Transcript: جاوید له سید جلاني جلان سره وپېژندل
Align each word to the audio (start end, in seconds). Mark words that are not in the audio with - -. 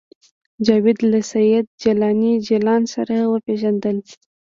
جاوید 0.65 0.99
له 1.11 1.19
سید 1.31 1.65
جلاني 1.83 2.33
جلان 2.47 2.81
سره 2.93 3.15
وپېژندل 3.31 3.97